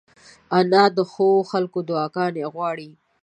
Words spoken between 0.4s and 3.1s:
انا د ښو خلکو دعاګانې غواړي